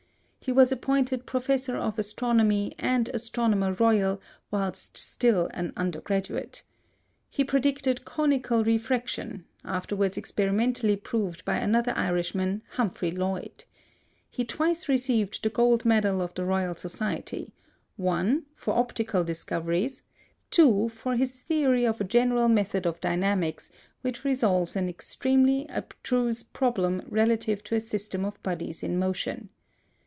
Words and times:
He 0.43 0.51
was 0.51 0.71
appointed 0.71 1.27
Professor 1.27 1.77
of 1.77 1.99
Astronomy 1.99 2.73
and 2.79 3.09
Astronomer 3.13 3.73
Royal 3.73 4.19
whilst 4.49 4.97
still 4.97 5.47
an 5.53 5.71
undergraduate. 5.77 6.63
He 7.29 7.43
predicted 7.43 8.05
"conical 8.05 8.63
refraction," 8.63 9.45
afterwards 9.63 10.17
experimentally 10.17 10.95
proved 10.95 11.45
by 11.45 11.57
another 11.57 11.93
Irishman, 11.95 12.63
Humphrey 12.71 13.11
Lloyd. 13.11 13.65
He 14.31 14.43
twice 14.43 14.89
received 14.89 15.43
the 15.43 15.49
Gold 15.51 15.85
Medal 15.85 16.23
of 16.23 16.33
the 16.33 16.43
Royal 16.43 16.73
Society: 16.73 17.53
(i) 18.03 18.39
for 18.55 18.73
optical 18.75 19.23
discoveries; 19.23 20.01
(ii) 20.57 20.89
for 20.89 21.15
his 21.15 21.39
theory 21.41 21.85
of 21.85 22.01
a 22.01 22.03
general 22.03 22.47
method 22.47 22.87
of 22.87 22.99
dynamics, 22.99 23.71
which 24.01 24.25
resolves 24.25 24.75
an 24.75 24.89
extremely, 24.89 25.67
abstruse 25.69 26.41
problem 26.41 27.03
relative 27.09 27.63
to 27.65 27.75
a 27.75 27.79
system 27.79 28.25
of 28.25 28.41
bodies 28.41 28.81
in 28.81 28.97
motion. 28.97 29.49